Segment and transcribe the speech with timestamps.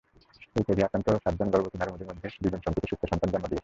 [0.55, 3.59] HIV আক্রান্ত সাতজন গর্ভবতী নারীর মধ্যে দুজন সম্প্রতি সুস্থ সন্তান জন্ম দিয়েছেন।